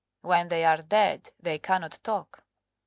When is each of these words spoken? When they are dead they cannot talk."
When 0.21 0.47
they 0.47 0.65
are 0.65 0.81
dead 0.81 1.29
they 1.39 1.59
cannot 1.59 1.99
talk." 2.03 2.43